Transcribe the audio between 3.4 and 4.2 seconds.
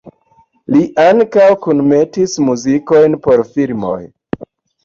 filmoj.